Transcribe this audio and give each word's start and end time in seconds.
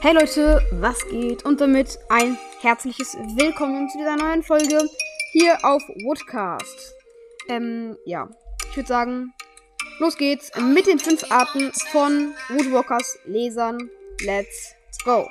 Hey 0.00 0.14
Leute, 0.14 0.60
was 0.74 1.04
geht? 1.08 1.44
Und 1.44 1.60
damit 1.60 1.98
ein 2.08 2.38
herzliches 2.60 3.14
Willkommen 3.34 3.88
zu 3.88 3.98
dieser 3.98 4.14
neuen 4.14 4.44
Folge 4.44 4.88
hier 5.32 5.58
auf 5.64 5.82
Woodcast. 6.04 6.94
Ähm, 7.48 7.96
ja, 8.04 8.30
ich 8.70 8.76
würde 8.76 8.86
sagen, 8.86 9.34
los 9.98 10.16
geht's 10.16 10.52
mit 10.56 10.86
den 10.86 11.00
fünf 11.00 11.28
Arten 11.32 11.72
von 11.90 12.32
Woodwalkers 12.48 13.18
Lesern. 13.24 13.90
Let's 14.24 14.76
go! 15.04 15.28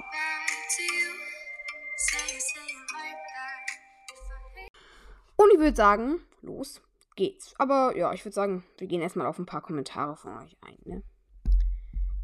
Und 5.37 5.53
ich 5.53 5.59
würde 5.59 5.77
sagen, 5.77 6.19
los 6.41 6.81
geht's. 7.15 7.53
Aber 7.57 7.95
ja, 7.95 8.11
ich 8.11 8.25
würde 8.25 8.35
sagen, 8.35 8.65
wir 8.77 8.87
gehen 8.87 9.01
erstmal 9.01 9.27
auf 9.27 9.39
ein 9.39 9.45
paar 9.45 9.61
Kommentare 9.61 10.17
von 10.17 10.37
euch 10.39 10.57
ein, 10.59 10.77
ne? 10.83 11.03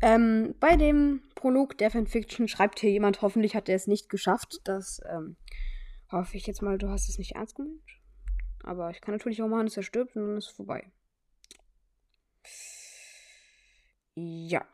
Ähm, 0.05 0.53
bei 0.59 0.75
dem 0.75 1.21
Prolog 1.33 1.77
der 1.77 1.89
Fanfiction 1.89 2.49
schreibt 2.49 2.81
hier 2.81 2.91
jemand, 2.91 3.21
hoffentlich 3.21 3.55
hat 3.55 3.69
er 3.69 3.77
es 3.77 3.87
nicht 3.87 4.09
geschafft. 4.09 4.59
Das 4.65 4.99
ähm, 5.09 5.37
hoffe 6.11 6.35
ich 6.35 6.45
jetzt 6.45 6.61
mal, 6.61 6.77
du 6.77 6.89
hast 6.89 7.07
es 7.07 7.17
nicht 7.17 7.35
ernst 7.35 7.55
gemeint. 7.55 7.79
Aber 8.63 8.89
ich 8.89 8.99
kann 8.99 9.13
natürlich 9.13 9.41
auch 9.41 9.47
machen, 9.47 9.65
dass 9.65 9.77
er 9.77 9.83
stirbt 9.83 10.17
und 10.17 10.27
dann 10.27 10.37
ist 10.37 10.47
es 10.47 10.51
vorbei. 10.51 10.91
Ja. 14.15 14.65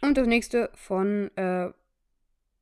Und 0.00 0.16
das 0.16 0.26
nächste 0.26 0.70
von 0.72 1.30
äh, 1.36 1.70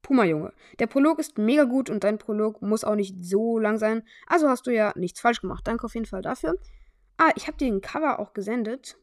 Puma 0.02 0.24
Junge. 0.24 0.52
Der 0.80 0.88
Prolog 0.88 1.20
ist 1.20 1.38
mega 1.38 1.62
gut 1.62 1.88
und 1.88 2.02
dein 2.02 2.18
Prolog 2.18 2.62
muss 2.62 2.82
auch 2.82 2.96
nicht 2.96 3.14
so 3.24 3.60
lang 3.60 3.78
sein. 3.78 4.02
Also 4.26 4.48
hast 4.48 4.66
du 4.66 4.72
ja 4.72 4.92
nichts 4.96 5.20
falsch 5.20 5.40
gemacht. 5.40 5.68
Danke 5.68 5.84
auf 5.84 5.94
jeden 5.94 6.06
Fall 6.06 6.22
dafür. 6.22 6.58
Ah, 7.16 7.30
ich 7.36 7.46
habe 7.46 7.58
dir 7.58 7.68
ein 7.68 7.80
Cover 7.80 8.18
auch 8.18 8.32
gesendet. 8.32 8.96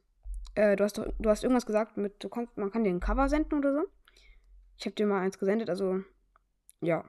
Äh, 0.56 0.76
du, 0.76 0.84
hast 0.84 0.98
doch, 0.98 1.06
du 1.20 1.30
hast 1.30 1.44
irgendwas 1.44 1.66
gesagt 1.66 1.98
mit, 1.98 2.24
du 2.24 2.30
kannst, 2.30 2.58
man 2.58 2.72
kann 2.72 2.84
dir 2.84 2.90
ein 2.90 3.00
Cover 3.00 3.30
senden 3.30 3.60
oder 3.60 3.74
so. 3.74 3.84
Ich 4.78 4.86
habe 4.86 4.96
dir 4.96 5.06
mal 5.06 5.22
eins 5.22 5.38
gesendet, 5.38 5.70
also 5.70 6.02
ja. 6.82 7.06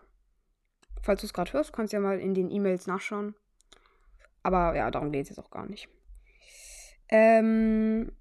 Falls 1.02 1.20
du 1.20 1.26
es 1.26 1.32
gerade 1.32 1.52
hörst, 1.52 1.72
kannst 1.72 1.92
du 1.92 1.96
ja 1.96 2.00
mal 2.00 2.18
in 2.18 2.34
den 2.34 2.50
E-Mails 2.50 2.86
nachschauen. 2.86 3.34
Aber 4.42 4.74
ja, 4.76 4.90
darum 4.90 5.12
geht 5.12 5.22
es 5.22 5.28
jetzt 5.30 5.38
auch 5.38 5.50
gar 5.50 5.66
nicht. 5.66 5.88
Ähm, 7.08 8.12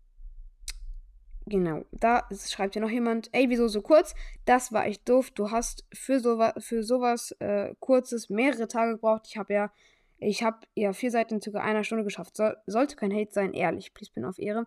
genau, 1.45 1.85
da 1.91 2.27
schreibt 2.31 2.75
ja 2.75 2.81
noch 2.81 2.89
jemand, 2.89 3.29
ey, 3.31 3.49
wieso 3.49 3.67
so 3.67 3.81
kurz? 3.81 4.13
Das 4.45 4.71
war 4.71 4.85
echt 4.85 5.07
doof. 5.09 5.31
Du 5.31 5.49
hast 5.49 5.85
für, 5.93 6.19
sowas, 6.19 6.53
für 6.59 6.83
sowas 6.83 7.31
äh, 7.39 7.73
kurzes 7.79 8.29
mehrere 8.29 8.67
Tage 8.67 8.93
gebraucht. 8.93 9.23
Ich 9.27 9.37
habe 9.37 9.53
ja 9.53 9.71
ich 10.17 10.43
habe 10.43 10.59
ja 10.75 10.93
vier 10.93 11.11
Seiten 11.11 11.35
in 11.35 11.41
circa 11.41 11.59
einer 11.59 11.83
Stunde 11.83 12.03
geschafft. 12.03 12.37
So, 12.37 12.49
sollte 12.65 12.95
kein 12.95 13.13
Hate 13.13 13.33
sein, 13.33 13.53
ehrlich. 13.53 13.93
Please 13.93 14.11
bin 14.13 14.25
auf 14.25 14.39
Ehre. 14.39 14.65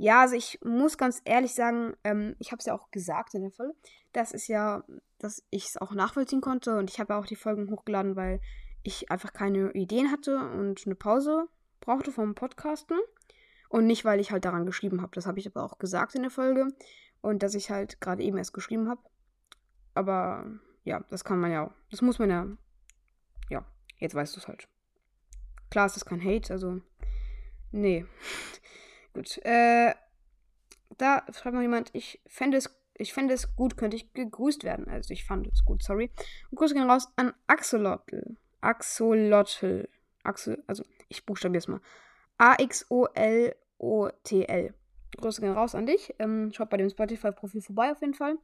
Ja, 0.00 0.22
also 0.22 0.34
ich 0.34 0.58
muss 0.64 0.96
ganz 0.96 1.20
ehrlich 1.26 1.54
sagen, 1.54 1.94
ähm, 2.04 2.34
ich 2.38 2.52
habe 2.52 2.60
es 2.60 2.64
ja 2.64 2.72
auch 2.72 2.90
gesagt 2.90 3.34
in 3.34 3.42
der 3.42 3.50
Folge, 3.50 3.74
dass 4.14 4.32
es 4.32 4.48
ja, 4.48 4.82
dass 5.18 5.44
ich 5.50 5.66
es 5.66 5.76
auch 5.76 5.92
nachvollziehen 5.92 6.40
konnte 6.40 6.78
und 6.78 6.88
ich 6.88 6.98
habe 6.98 7.12
ja 7.12 7.20
auch 7.20 7.26
die 7.26 7.36
Folgen 7.36 7.70
hochgeladen, 7.70 8.16
weil 8.16 8.40
ich 8.82 9.10
einfach 9.10 9.34
keine 9.34 9.72
Ideen 9.72 10.10
hatte 10.10 10.38
und 10.38 10.86
eine 10.86 10.94
Pause 10.94 11.48
brauchte 11.80 12.12
vom 12.12 12.34
Podcasten 12.34 12.98
und 13.68 13.86
nicht, 13.86 14.06
weil 14.06 14.20
ich 14.20 14.32
halt 14.32 14.46
daran 14.46 14.64
geschrieben 14.64 15.02
habe. 15.02 15.12
Das 15.14 15.26
habe 15.26 15.38
ich 15.38 15.46
aber 15.46 15.62
auch 15.64 15.78
gesagt 15.78 16.14
in 16.14 16.22
der 16.22 16.30
Folge 16.30 16.68
und 17.20 17.42
dass 17.42 17.54
ich 17.54 17.70
halt 17.70 18.00
gerade 18.00 18.22
eben 18.22 18.38
erst 18.38 18.54
geschrieben 18.54 18.88
habe. 18.88 19.02
Aber 19.92 20.46
ja, 20.82 21.04
das 21.10 21.24
kann 21.24 21.40
man 21.40 21.52
ja 21.52 21.66
auch. 21.66 21.74
Das 21.90 22.00
muss 22.00 22.18
man 22.18 22.30
ja. 22.30 22.46
Ja, 23.50 23.66
jetzt 23.98 24.14
weißt 24.14 24.34
du 24.34 24.40
es 24.40 24.48
halt. 24.48 24.66
Klar 25.68 25.84
ist 25.84 25.96
das 25.96 26.06
kein 26.06 26.24
Hate, 26.24 26.54
also. 26.54 26.80
Nee. 27.70 28.06
gut. 29.12 29.38
Äh, 29.44 29.94
da 30.98 31.24
schreibt 31.32 31.54
noch 31.54 31.62
jemand, 31.62 31.90
ich 31.94 32.20
fände 32.26 32.56
es, 32.56 32.70
ich 32.94 33.12
fände 33.12 33.34
es 33.34 33.54
gut, 33.56 33.76
könnte 33.76 33.96
ich 33.96 34.12
gegrüßt 34.12 34.64
werden. 34.64 34.88
Also 34.88 35.12
ich 35.12 35.24
fand 35.24 35.46
es 35.46 35.64
gut, 35.64 35.82
sorry. 35.82 36.10
Und 36.50 36.58
Grüße 36.58 36.74
gehen 36.74 36.88
raus 36.90 37.08
an 37.16 37.32
Axolotl. 37.46 38.36
Axolotl. 38.60 39.88
Axel, 40.22 40.62
also 40.66 40.84
ich 41.08 41.24
buchstabiere 41.24 41.58
es 41.58 41.68
mal. 41.68 41.80
A-X-O-L-O-T-L. 42.38 43.54
Grüße 45.16 45.40
gehen 45.40 45.52
raus 45.52 45.74
an 45.74 45.86
dich. 45.86 46.14
Ähm, 46.18 46.52
schaut 46.52 46.68
bei 46.70 46.76
dem 46.76 46.90
Spotify-Profil 46.90 47.62
vorbei 47.62 47.90
auf 47.92 48.00
jeden 48.00 48.14
Fall. 48.14 48.36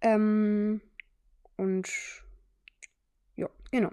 Ähm, 0.00 0.80
und 1.56 1.88
ja, 3.36 3.48
genau. 3.70 3.90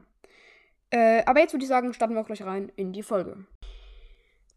Äh, 0.90 1.24
aber 1.26 1.40
jetzt 1.40 1.54
würde 1.54 1.64
ich 1.64 1.70
sagen, 1.70 1.94
starten 1.94 2.14
wir 2.14 2.22
auch 2.22 2.28
gleich 2.28 2.44
rein 2.44 2.72
in 2.76 2.94
die 2.94 3.04
Folge. 3.04 3.46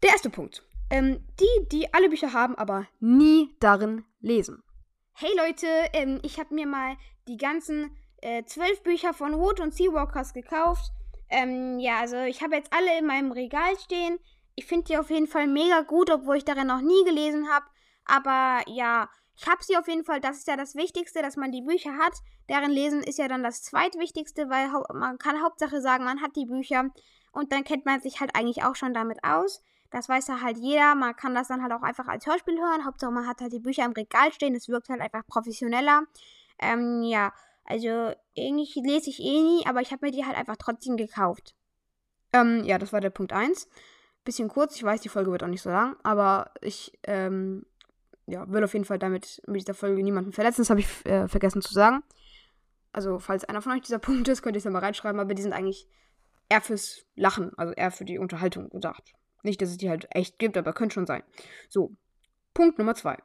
Der 0.03 0.11
erste 0.11 0.29
Punkt. 0.29 0.63
Ähm, 0.89 1.25
die, 1.39 1.67
die 1.71 1.93
alle 1.93 2.09
Bücher 2.09 2.33
haben, 2.33 2.55
aber 2.55 2.87
nie 2.99 3.55
darin 3.59 4.05
lesen. 4.19 4.63
Hey 5.13 5.29
Leute, 5.37 5.67
ähm, 5.93 6.19
ich 6.23 6.39
habe 6.39 6.55
mir 6.55 6.65
mal 6.65 6.95
die 7.27 7.37
ganzen 7.37 7.95
äh, 8.21 8.43
zwölf 8.45 8.81
Bücher 8.83 9.13
von 9.13 9.37
Wood 9.37 9.59
und 9.59 9.73
Seawalkers 9.73 10.33
gekauft. 10.33 10.91
Ähm, 11.29 11.79
ja, 11.79 11.99
also 11.99 12.17
ich 12.17 12.41
habe 12.41 12.55
jetzt 12.55 12.73
alle 12.73 12.97
in 12.97 13.05
meinem 13.05 13.31
Regal 13.31 13.77
stehen. 13.79 14.17
Ich 14.55 14.65
finde 14.65 14.85
die 14.85 14.97
auf 14.97 15.09
jeden 15.09 15.27
Fall 15.27 15.47
mega 15.47 15.81
gut, 15.81 16.09
obwohl 16.09 16.37
ich 16.37 16.45
darin 16.45 16.67
noch 16.67 16.81
nie 16.81 17.03
gelesen 17.05 17.49
habe. 17.49 17.65
Aber 18.05 18.63
ja, 18.67 19.09
ich 19.37 19.47
habe 19.47 19.63
sie 19.63 19.77
auf 19.77 19.87
jeden 19.87 20.03
Fall, 20.03 20.19
das 20.19 20.39
ist 20.39 20.47
ja 20.47 20.57
das 20.57 20.75
Wichtigste, 20.75 21.21
dass 21.21 21.37
man 21.37 21.51
die 21.51 21.61
Bücher 21.61 21.97
hat. 21.97 22.13
Deren 22.49 22.71
Lesen 22.71 23.03
ist 23.03 23.19
ja 23.19 23.27
dann 23.27 23.43
das 23.43 23.61
zweitwichtigste, 23.61 24.49
weil 24.49 24.69
man 24.93 25.17
kann 25.17 25.41
Hauptsache 25.41 25.81
sagen, 25.81 26.03
man 26.03 26.21
hat 26.21 26.35
die 26.35 26.45
Bücher 26.45 26.89
und 27.31 27.51
dann 27.51 27.63
kennt 27.63 27.85
man 27.85 28.01
sich 28.01 28.19
halt 28.19 28.35
eigentlich 28.35 28.63
auch 28.63 28.75
schon 28.75 28.93
damit 28.93 29.23
aus. 29.23 29.61
Das 29.91 30.07
weiß 30.07 30.27
ja 30.27 30.41
halt 30.41 30.57
jeder. 30.57 30.95
Man 30.95 31.15
kann 31.15 31.33
das 31.33 31.47
dann 31.47 31.63
halt 31.63 31.73
auch 31.73 31.81
einfach 31.81 32.07
als 32.07 32.25
Hörspiel 32.25 32.59
hören. 32.59 32.85
Hauptsache 32.85 33.11
man 33.11 33.27
hat 33.27 33.41
halt 33.41 33.53
die 33.53 33.59
Bücher 33.59 33.85
im 33.85 33.93
Regal 33.93 34.31
stehen. 34.31 34.55
Es 34.55 34.67
wirkt 34.67 34.89
halt 34.89 35.01
einfach 35.01 35.25
professioneller. 35.25 36.03
Ähm, 36.59 37.01
ja, 37.03 37.33
also 37.65 38.13
eigentlich 38.37 38.75
lese 38.75 39.09
ich 39.09 39.19
eh 39.19 39.41
nie, 39.41 39.65
aber 39.65 39.81
ich 39.81 39.91
habe 39.91 40.05
mir 40.05 40.11
die 40.11 40.25
halt 40.25 40.37
einfach 40.37 40.57
trotzdem 40.57 40.97
gekauft. 40.97 41.55
Ähm, 42.33 42.63
ja, 42.65 42.77
das 42.77 42.93
war 42.93 43.01
der 43.01 43.09
Punkt 43.09 43.33
1. 43.33 43.67
Bisschen 44.25 44.49
kurz, 44.49 44.75
ich 44.75 44.83
weiß, 44.83 45.01
die 45.01 45.09
Folge 45.09 45.31
wird 45.31 45.43
auch 45.43 45.47
nicht 45.47 45.61
so 45.61 45.69
lang, 45.69 45.95
aber 46.03 46.51
ich 46.61 46.99
ähm, 47.03 47.65
ja, 48.27 48.47
will 48.49 48.63
auf 48.63 48.73
jeden 48.73 48.85
Fall 48.85 48.99
damit 48.99 49.41
mit 49.47 49.61
dieser 49.61 49.73
Folge 49.73 50.03
niemanden 50.03 50.33
verletzen. 50.33 50.61
Das 50.61 50.69
habe 50.69 50.81
ich 50.81 51.05
äh, 51.05 51.27
vergessen 51.27 51.61
zu 51.61 51.73
sagen. 51.73 52.03
Also, 52.91 53.19
falls 53.19 53.45
einer 53.45 53.61
von 53.61 53.71
euch 53.71 53.81
dieser 53.81 53.99
Punkt 53.99 54.27
ist, 54.27 54.41
könnt 54.41 54.55
ihr 54.55 54.59
es 54.59 54.63
ja 54.65 54.71
mal 54.71 54.79
reinschreiben, 54.79 55.19
aber 55.19 55.33
die 55.33 55.41
sind 55.41 55.53
eigentlich 55.53 55.87
eher 56.49 56.61
fürs 56.61 57.05
Lachen, 57.15 57.51
also 57.57 57.73
eher 57.73 57.91
für 57.91 58.05
die 58.05 58.19
Unterhaltung 58.19 58.69
gedacht. 58.69 59.13
Nicht, 59.43 59.61
dass 59.61 59.69
es 59.69 59.77
die 59.77 59.89
halt 59.89 60.07
echt 60.11 60.39
gibt, 60.39 60.57
aber 60.57 60.73
könnte 60.73 60.93
schon 60.93 61.05
sein. 61.05 61.23
So, 61.69 61.95
Punkt 62.53 62.77
Nummer 62.77 62.95
zwei. 62.95 63.17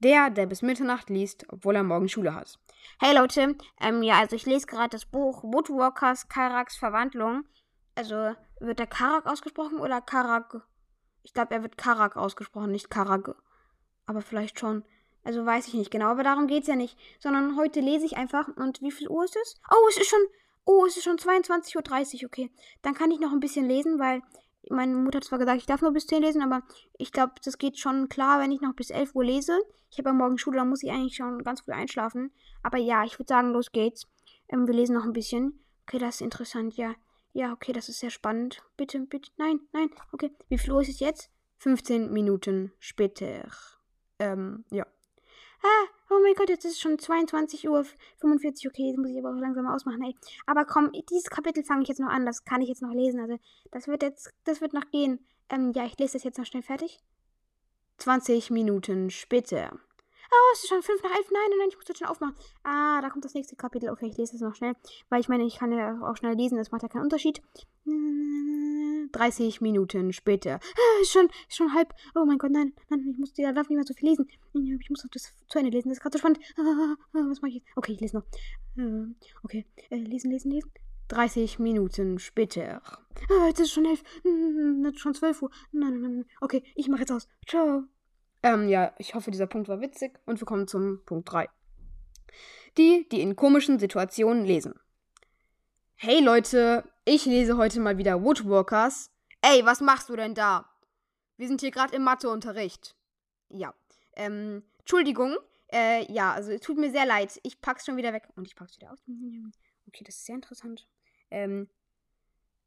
Der, 0.00 0.28
der 0.28 0.46
bis 0.46 0.62
Mitternacht 0.62 1.08
liest, 1.08 1.46
obwohl 1.48 1.76
er 1.76 1.82
morgen 1.82 2.08
Schule 2.08 2.34
hat. 2.34 2.58
Hey 3.00 3.16
Leute, 3.16 3.56
ähm, 3.80 4.02
ja, 4.02 4.18
also 4.18 4.36
ich 4.36 4.44
lese 4.44 4.66
gerade 4.66 4.90
das 4.90 5.06
Buch 5.06 5.42
Woodwalkers 5.42 6.28
Karaks 6.28 6.76
Verwandlung. 6.76 7.44
Also, 7.94 8.34
wird 8.60 8.78
der 8.78 8.86
Karak 8.86 9.26
ausgesprochen 9.26 9.78
oder 9.78 10.02
Karak? 10.02 10.62
Ich 11.22 11.32
glaube, 11.32 11.54
er 11.54 11.62
wird 11.62 11.78
Karak 11.78 12.16
ausgesprochen, 12.16 12.70
nicht 12.70 12.90
Karag 12.90 13.34
aber 14.06 14.22
vielleicht 14.22 14.58
schon. 14.58 14.84
Also 15.24 15.44
weiß 15.44 15.66
ich 15.66 15.74
nicht 15.74 15.90
genau, 15.90 16.06
aber 16.06 16.22
darum 16.22 16.46
geht's 16.46 16.68
ja 16.68 16.76
nicht. 16.76 16.96
Sondern 17.18 17.56
heute 17.56 17.80
lese 17.80 18.06
ich 18.06 18.16
einfach. 18.16 18.48
Und 18.56 18.80
wie 18.80 18.92
viel 18.92 19.08
Uhr 19.08 19.24
ist 19.24 19.36
es? 19.36 19.60
Oh, 19.70 19.88
es 19.88 19.96
ist 19.98 20.08
schon. 20.08 20.20
Oh, 20.64 20.84
es 20.86 20.96
ist 20.96 21.04
schon 21.04 21.18
22.30 21.18 21.76
Uhr, 22.22 22.26
okay. 22.26 22.50
Dann 22.82 22.94
kann 22.94 23.10
ich 23.10 23.20
noch 23.20 23.32
ein 23.32 23.40
bisschen 23.40 23.66
lesen, 23.66 23.98
weil 23.98 24.22
meine 24.70 24.94
Mutter 24.94 25.18
hat 25.18 25.24
zwar 25.24 25.38
gesagt, 25.38 25.58
ich 25.58 25.66
darf 25.66 25.82
nur 25.82 25.92
bis 25.92 26.06
10 26.06 26.22
lesen, 26.22 26.42
aber 26.42 26.62
ich 26.98 27.12
glaube, 27.12 27.34
das 27.44 27.58
geht 27.58 27.78
schon 27.78 28.08
klar, 28.08 28.40
wenn 28.40 28.52
ich 28.52 28.60
noch 28.60 28.74
bis 28.74 28.90
11 28.90 29.14
Uhr 29.14 29.24
lese. 29.24 29.58
Ich 29.90 29.98
habe 29.98 30.10
ja 30.10 30.14
morgen 30.14 30.38
Schule, 30.38 30.58
dann 30.58 30.68
muss 30.68 30.82
ich 30.82 30.90
eigentlich 30.90 31.16
schon 31.16 31.42
ganz 31.42 31.60
früh 31.60 31.72
einschlafen. 31.72 32.32
Aber 32.62 32.78
ja, 32.78 33.04
ich 33.04 33.18
würde 33.18 33.28
sagen, 33.28 33.52
los 33.52 33.72
geht's. 33.72 34.06
Ähm, 34.48 34.66
wir 34.66 34.74
lesen 34.74 34.94
noch 34.94 35.04
ein 35.04 35.12
bisschen. 35.12 35.64
Okay, 35.86 35.98
das 35.98 36.16
ist 36.16 36.20
interessant, 36.20 36.76
ja. 36.76 36.94
Ja, 37.32 37.52
okay, 37.52 37.72
das 37.72 37.88
ist 37.88 38.00
sehr 38.00 38.10
spannend. 38.10 38.62
Bitte, 38.76 39.00
bitte, 39.00 39.30
nein, 39.36 39.60
nein. 39.72 39.90
Okay, 40.12 40.32
wie 40.48 40.58
viel 40.58 40.72
Uhr 40.72 40.80
ist 40.80 40.88
es 40.88 41.00
jetzt? 41.00 41.30
15 41.58 42.12
Minuten 42.12 42.72
später. 42.78 43.48
Ähm, 44.18 44.64
ja. 44.70 44.86
Ah, 45.66 45.88
oh 46.10 46.20
mein 46.22 46.34
Gott, 46.34 46.48
jetzt 46.48 46.64
ist 46.64 46.74
es 46.74 46.80
schon 46.80 46.96
22 46.96 47.68
Uhr 47.68 47.84
45. 48.20 48.68
Okay, 48.68 48.86
jetzt 48.88 48.98
muss 48.98 49.10
ich 49.10 49.18
aber 49.18 49.30
auch 49.30 49.40
langsam 49.40 49.66
ausmachen, 49.66 50.02
ey. 50.04 50.14
Aber 50.46 50.64
komm, 50.64 50.92
dieses 51.10 51.28
Kapitel 51.28 51.64
fange 51.64 51.82
ich 51.82 51.88
jetzt 51.88 51.98
noch 51.98 52.08
an. 52.08 52.24
Das 52.24 52.44
kann 52.44 52.60
ich 52.60 52.68
jetzt 52.68 52.82
noch 52.82 52.92
lesen. 52.92 53.18
Also, 53.18 53.38
das 53.72 53.88
wird 53.88 54.02
jetzt, 54.02 54.32
das 54.44 54.60
wird 54.60 54.74
noch 54.74 54.88
gehen. 54.90 55.26
Ähm, 55.48 55.72
ja, 55.74 55.84
ich 55.84 55.98
lese 55.98 56.12
das 56.12 56.24
jetzt 56.24 56.38
noch 56.38 56.46
schnell 56.46 56.62
fertig. 56.62 57.00
20 57.98 58.50
Minuten 58.50 59.10
später. 59.10 59.76
Oh, 60.30 60.52
es 60.52 60.64
ist 60.64 60.68
schon 60.68 60.82
5 60.82 61.02
nach 61.02 61.10
11. 61.10 61.30
Nein, 61.30 61.42
nein, 61.50 61.58
nein, 61.58 61.68
ich 61.70 61.76
muss 61.76 61.84
das 61.84 61.98
schon 61.98 62.08
aufmachen. 62.08 62.34
Ah, 62.62 63.00
da 63.00 63.10
kommt 63.10 63.24
das 63.24 63.34
nächste 63.34 63.56
Kapitel. 63.56 63.90
Okay, 63.90 64.06
ich 64.06 64.16
lese 64.16 64.32
das 64.32 64.40
noch 64.40 64.54
schnell. 64.54 64.74
Weil 65.08 65.20
ich 65.20 65.28
meine, 65.28 65.44
ich 65.44 65.58
kann 65.58 65.72
ja 65.72 66.00
auch 66.02 66.16
schnell 66.16 66.34
lesen. 66.34 66.58
Das 66.58 66.70
macht 66.70 66.82
ja 66.82 66.88
keinen 66.88 67.02
Unterschied. 67.02 67.42
30 69.12 69.60
Minuten 69.60 70.12
später. 70.12 70.54
Ah, 70.54 71.00
ist 71.00 71.12
schon, 71.12 71.28
ist 71.48 71.56
schon 71.56 71.72
halb. 71.72 71.94
Oh 72.14 72.24
mein 72.24 72.38
Gott, 72.38 72.50
nein, 72.50 72.72
nein, 72.88 73.08
ich 73.10 73.18
muss, 73.18 73.32
ich 73.36 73.44
darf 73.44 73.68
nicht 73.68 73.76
mehr 73.76 73.84
so 73.84 73.94
viel 73.94 74.08
lesen. 74.10 74.28
Ich 74.80 74.90
muss 74.90 75.04
noch 75.04 75.10
das 75.10 75.32
zu 75.48 75.58
Ende 75.58 75.70
lesen. 75.70 75.88
Das 75.88 75.98
ist 75.98 76.02
gerade 76.02 76.14
so 76.14 76.18
spannend. 76.18 76.40
Ah, 76.56 76.96
ah, 77.12 77.24
was 77.28 77.40
mache 77.40 77.50
ich 77.50 77.56
jetzt? 77.56 77.68
Okay, 77.76 77.92
ich 77.92 78.00
lese 78.00 78.16
noch. 78.16 78.24
Okay, 79.44 79.66
äh, 79.90 79.96
lesen, 79.96 80.30
lesen, 80.30 80.50
lesen. 80.50 80.70
30 81.08 81.58
Minuten 81.60 82.18
später. 82.18 82.82
Ah, 83.30 83.46
jetzt 83.46 83.60
ist 83.60 83.72
schon 83.72 83.84
elf. 83.84 84.02
Hm, 84.22 84.92
schon 84.96 85.14
12 85.14 85.42
Uhr. 85.42 85.50
Nein, 85.72 86.00
nein, 86.00 86.12
nein. 86.16 86.24
Okay, 86.40 86.64
ich 86.74 86.88
mache 86.88 87.00
jetzt 87.00 87.12
aus. 87.12 87.28
Ciao. 87.46 87.84
Ähm, 88.46 88.68
ja, 88.68 88.94
ich 88.98 89.16
hoffe, 89.16 89.32
dieser 89.32 89.48
Punkt 89.48 89.68
war 89.68 89.80
witzig 89.80 90.20
und 90.24 90.40
wir 90.40 90.46
kommen 90.46 90.68
zum 90.68 91.04
Punkt 91.04 91.32
3. 91.32 91.48
Die, 92.78 93.08
die 93.10 93.20
in 93.20 93.34
komischen 93.34 93.80
Situationen 93.80 94.44
lesen. 94.44 94.78
Hey 95.96 96.20
Leute, 96.20 96.88
ich 97.04 97.24
lese 97.24 97.56
heute 97.56 97.80
mal 97.80 97.98
wieder 97.98 98.22
Woodwalkers. 98.22 99.10
Ey, 99.42 99.66
was 99.66 99.80
machst 99.80 100.10
du 100.10 100.14
denn 100.14 100.36
da? 100.36 100.70
Wir 101.36 101.48
sind 101.48 101.60
hier 101.60 101.72
gerade 101.72 101.96
im 101.96 102.04
Matheunterricht. 102.04 102.94
Ja. 103.48 103.74
Ähm, 104.14 104.62
Entschuldigung. 104.78 105.36
Äh, 105.72 106.04
ja, 106.12 106.32
also 106.32 106.52
es 106.52 106.60
tut 106.60 106.78
mir 106.78 106.92
sehr 106.92 107.04
leid. 107.04 107.40
Ich 107.42 107.60
pack's 107.60 107.84
schon 107.84 107.96
wieder 107.96 108.12
weg. 108.12 108.28
Und 108.36 108.46
ich 108.46 108.54
pack's 108.54 108.76
wieder 108.76 108.92
aus. 108.92 109.02
Okay, 109.88 110.04
das 110.04 110.18
ist 110.18 110.26
sehr 110.26 110.36
interessant. 110.36 110.86
Ähm, 111.32 111.68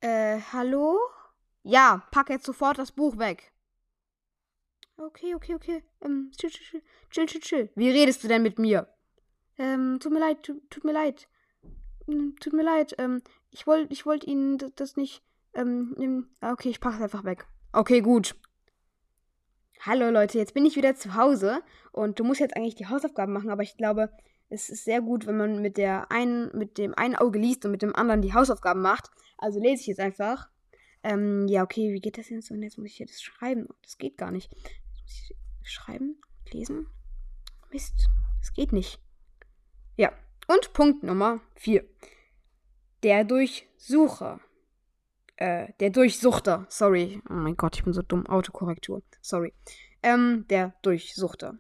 äh, 0.02 0.42
hallo? 0.52 1.00
Ja, 1.64 2.06
pack 2.12 2.30
jetzt 2.32 2.46
sofort 2.46 2.78
das 2.78 2.92
Buch 2.92 3.18
weg. 3.18 3.54
Okay, 5.02 5.34
okay, 5.34 5.56
okay. 5.56 5.84
Ähm, 6.02 6.30
chill, 6.38 6.50
chill, 6.50 6.82
chill, 7.10 7.26
chill, 7.26 7.42
chill. 7.42 7.70
Wie 7.76 7.90
redest 7.90 8.22
du 8.22 8.28
denn 8.28 8.44
mit 8.44 8.60
mir? 8.60 8.88
Ähm, 9.58 9.98
tut 10.02 10.12
mir 10.12 10.20
leid, 10.20 10.44
tut, 10.44 10.70
tut 10.70 10.84
mir 10.84 10.92
leid. 10.92 11.30
Hm, 12.06 12.36
tut 12.42 12.52
mir 12.52 12.64
leid. 12.64 12.96
Ähm, 12.98 13.22
ich 13.50 13.66
wollte 13.66 13.94
ich 13.94 14.06
wollt 14.06 14.26
Ihnen 14.26 14.58
das 14.76 14.98
nicht. 14.98 15.24
Ähm, 15.54 16.28
okay, 16.42 16.70
ich 16.70 16.82
pack's 16.82 17.02
einfach 17.02 17.24
weg. 17.24 17.48
Okay, 17.72 18.02
gut. 18.02 18.36
Hallo 19.82 20.10
Leute, 20.10 20.38
jetzt 20.38 20.54
bin 20.54 20.66
ich 20.66 20.76
wieder 20.76 20.96
zu 20.96 21.16
Hause 21.16 21.62
und 21.94 22.20
du 22.20 22.26
musst 22.26 22.42
jetzt 22.42 22.58
eigentlich 22.58 22.76
die 22.76 22.88
Hausaufgaben 22.88 23.32
machen, 23.32 23.50
aber 23.50 23.64
ich 23.64 23.78
glaube, 23.78 24.10
es 24.50 24.70
ist 24.70 24.84
sehr 24.84 25.02
gut, 25.02 25.26
wenn 25.26 25.38
man 25.38 25.62
mit 25.62 25.78
der 25.78 26.12
einen, 26.12 26.52
mit 26.58 26.78
dem 26.78 26.94
einen 26.96 27.16
Auge 27.16 27.40
liest 27.40 27.64
und 27.64 27.72
mit 27.72 27.82
dem 27.82 27.96
anderen 27.96 28.22
die 28.22 28.34
Hausaufgaben 28.34 28.82
macht. 28.82 29.10
Also 29.38 29.62
lese 29.62 29.82
ich 29.82 29.88
jetzt 29.88 30.02
einfach. 30.02 30.50
Ähm, 31.04 31.48
ja, 31.48 31.64
okay, 31.64 31.94
wie 31.94 32.02
geht 32.02 32.18
das 32.18 32.30
jetzt? 32.30 32.52
Und 32.52 32.62
jetzt 32.62 32.78
muss 32.78 32.88
ich 32.88 32.98
hier 32.98 33.06
das 33.06 33.22
schreiben. 33.22 33.70
Das 33.82 33.98
geht 33.98 34.18
gar 34.18 34.32
nicht. 34.32 34.52
Schreiben, 35.64 36.20
lesen. 36.52 36.88
Mist, 37.72 38.10
das 38.40 38.54
geht 38.54 38.74
nicht. 38.74 39.00
Ja, 39.96 40.12
und 40.48 40.74
Punkt 40.74 41.04
Nummer 41.04 41.42
4. 41.56 41.84
Der 43.04 43.24
Durchsucher. 43.24 44.40
Äh, 45.36 45.74
der 45.80 45.90
Durchsuchter. 45.90 46.66
Sorry. 46.70 47.22
Oh 47.30 47.34
mein 47.34 47.56
Gott, 47.56 47.76
ich 47.76 47.84
bin 47.84 47.94
so 47.94 48.02
dumm. 48.02 48.26
Autokorrektur. 48.28 49.04
Sorry. 49.22 49.54
Ähm, 50.04 50.46
der 50.50 50.74
Durchsuchter. 50.82 51.58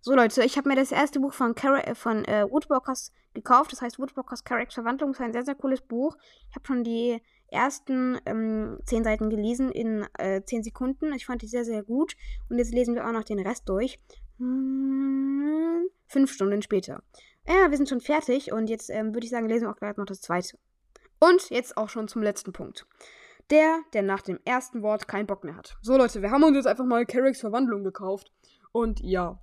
So, 0.00 0.14
Leute, 0.14 0.44
ich 0.44 0.56
habe 0.56 0.68
mir 0.68 0.76
das 0.76 0.92
erste 0.92 1.20
Buch 1.20 1.34
von, 1.34 1.54
Car 1.54 1.86
äh, 1.86 1.94
von 1.94 2.24
äh, 2.24 2.46
Woodwalkers 2.48 3.12
gekauft. 3.34 3.72
Das 3.72 3.82
heißt 3.82 3.98
Woodwalkers 3.98 4.44
Charakterwandlung. 4.44 5.10
Das 5.10 5.20
ist 5.20 5.24
ein 5.24 5.32
sehr, 5.32 5.44
sehr 5.44 5.54
cooles 5.54 5.80
Buch. 5.82 6.16
Ich 6.48 6.54
habe 6.54 6.66
schon 6.66 6.84
die 6.84 7.20
ersten 7.50 8.18
ähm, 8.26 8.78
zehn 8.84 9.04
Seiten 9.04 9.30
gelesen 9.30 9.70
in 9.70 10.06
äh, 10.18 10.42
zehn 10.44 10.62
Sekunden. 10.62 11.12
Ich 11.12 11.26
fand 11.26 11.42
die 11.42 11.46
sehr, 11.48 11.64
sehr 11.64 11.82
gut. 11.82 12.16
Und 12.48 12.58
jetzt 12.58 12.72
lesen 12.72 12.94
wir 12.94 13.06
auch 13.06 13.12
noch 13.12 13.24
den 13.24 13.38
Rest 13.38 13.68
durch. 13.68 13.98
Hm, 14.38 15.88
fünf 16.06 16.32
Stunden 16.32 16.62
später. 16.62 17.02
Ja, 17.46 17.70
wir 17.70 17.76
sind 17.76 17.88
schon 17.88 18.00
fertig. 18.00 18.52
Und 18.52 18.68
jetzt 18.68 18.90
ähm, 18.90 19.14
würde 19.14 19.24
ich 19.24 19.30
sagen, 19.30 19.48
lesen 19.48 19.66
wir 19.66 19.70
auch 19.72 19.78
gleich 19.78 19.96
noch 19.96 20.06
das 20.06 20.20
zweite. 20.20 20.58
Und 21.20 21.50
jetzt 21.50 21.76
auch 21.76 21.88
schon 21.88 22.08
zum 22.08 22.22
letzten 22.22 22.52
Punkt. 22.52 22.86
Der, 23.50 23.80
der 23.94 24.02
nach 24.02 24.20
dem 24.20 24.38
ersten 24.44 24.82
Wort 24.82 25.08
keinen 25.08 25.26
Bock 25.26 25.42
mehr 25.42 25.56
hat. 25.56 25.76
So, 25.80 25.96
Leute, 25.96 26.20
wir 26.20 26.30
haben 26.30 26.44
uns 26.44 26.56
jetzt 26.56 26.66
einfach 26.66 26.84
mal 26.84 27.06
Carricks 27.06 27.40
Verwandlung 27.40 27.82
gekauft. 27.82 28.30
Und 28.72 29.00
ja, 29.00 29.40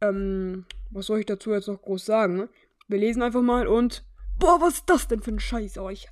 ähm, 0.00 0.64
was 0.90 1.06
soll 1.06 1.18
ich 1.18 1.26
dazu 1.26 1.52
jetzt 1.52 1.66
noch 1.66 1.82
groß 1.82 2.04
sagen? 2.04 2.36
Ne? 2.36 2.48
Wir 2.86 2.98
lesen 2.98 3.22
einfach 3.22 3.42
mal 3.42 3.66
und. 3.66 4.04
Boah, 4.38 4.60
was 4.60 4.74
ist 4.74 4.88
das 4.88 5.08
denn 5.08 5.20
für 5.20 5.32
ein 5.32 5.40
Scheiß 5.40 5.78
euch? 5.78 6.08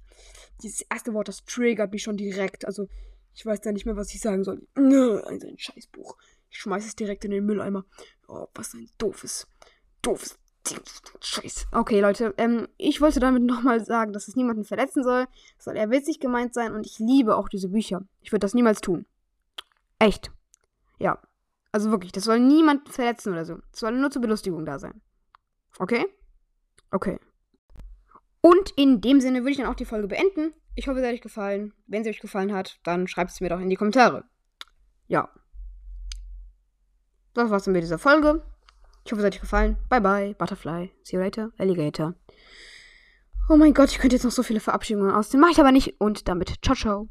Dieses 0.62 0.82
erste 0.82 1.14
Wort, 1.14 1.28
das 1.28 1.44
triggert 1.44 1.92
mich 1.92 2.02
schon 2.02 2.16
direkt. 2.16 2.66
Also, 2.66 2.88
ich 3.34 3.44
weiß 3.44 3.60
da 3.60 3.72
nicht 3.72 3.86
mehr, 3.86 3.96
was 3.96 4.14
ich 4.14 4.20
sagen 4.20 4.44
soll. 4.44 4.66
Ein, 4.74 4.92
ein 5.24 5.58
Scheißbuch. 5.58 6.16
Ich 6.50 6.58
schmeiß 6.58 6.86
es 6.86 6.96
direkt 6.96 7.24
in 7.24 7.30
den 7.30 7.44
Mülleimer. 7.44 7.84
Oh, 8.28 8.46
was 8.54 8.74
ein 8.74 8.88
doofes, 8.98 9.46
doofes 10.02 10.38
Scheiße. 11.20 11.66
Okay, 11.72 12.00
Leute, 12.00 12.34
ähm, 12.38 12.68
ich 12.76 13.00
wollte 13.00 13.20
damit 13.20 13.42
nochmal 13.42 13.84
sagen, 13.84 14.12
dass 14.12 14.28
es 14.28 14.36
niemanden 14.36 14.64
verletzen 14.64 15.02
soll. 15.02 15.26
Es 15.58 15.64
soll 15.64 15.76
eher 15.76 15.90
witzig 15.90 16.20
gemeint 16.20 16.54
sein 16.54 16.74
und 16.74 16.86
ich 16.86 16.98
liebe 16.98 17.36
auch 17.36 17.48
diese 17.48 17.68
Bücher. 17.68 18.02
Ich 18.20 18.32
würde 18.32 18.40
das 18.40 18.54
niemals 18.54 18.80
tun. 18.80 19.06
Echt. 19.98 20.30
Ja. 20.98 21.20
Also 21.72 21.90
wirklich, 21.90 22.12
das 22.12 22.24
soll 22.24 22.40
niemanden 22.40 22.90
verletzen 22.90 23.32
oder 23.32 23.44
so. 23.44 23.58
Es 23.72 23.80
soll 23.80 23.92
nur 23.92 24.10
zur 24.10 24.22
Belustigung 24.22 24.64
da 24.64 24.78
sein. 24.78 25.00
Okay? 25.78 26.06
Okay. 26.90 27.18
Und 28.46 28.70
in 28.76 29.00
dem 29.00 29.20
Sinne 29.20 29.40
würde 29.40 29.50
ich 29.50 29.56
dann 29.56 29.66
auch 29.66 29.75
die 29.75 29.84
Folge 29.84 30.06
beenden. 30.06 30.54
Ich 30.76 30.87
hoffe, 30.87 31.00
es 31.00 31.04
hat 31.04 31.12
euch 31.12 31.20
gefallen. 31.20 31.72
Wenn 31.88 32.04
sie 32.04 32.10
euch 32.10 32.20
gefallen 32.20 32.52
hat, 32.52 32.78
dann 32.84 33.08
schreibt 33.08 33.32
es 33.32 33.40
mir 33.40 33.48
doch 33.48 33.58
in 33.58 33.69
die 33.69 33.75
Kommentare. 33.75 34.22
Ja. 35.08 35.28
Das 37.34 37.50
war's 37.50 37.64
dann 37.64 37.72
mit 37.72 37.82
dieser 37.82 37.98
Folge. 37.98 38.46
Ich 39.04 39.10
hoffe, 39.10 39.20
es 39.20 39.26
hat 39.26 39.34
euch 39.34 39.40
gefallen. 39.40 39.76
Bye 39.88 40.00
bye, 40.00 40.34
Butterfly. 40.34 40.93
See 41.02 41.16
you 41.16 41.22
later, 41.22 41.50
Alligator. 41.58 42.14
Oh 43.48 43.56
mein 43.56 43.75
Gott, 43.75 43.90
ich 43.90 43.98
könnte 43.98 44.14
jetzt 44.14 44.25
noch 44.25 44.31
so 44.31 44.44
viele 44.44 44.60
Verabschiedungen 44.60 45.10
ausziehen. 45.10 45.40
Mache 45.40 45.50
ich 45.50 45.60
aber 45.60 45.72
nicht. 45.72 46.00
Und 46.00 46.28
damit, 46.28 46.54
ciao, 46.62 46.76
ciao. 46.76 47.04